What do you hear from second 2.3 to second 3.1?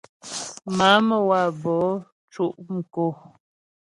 cʉ' mkǒ.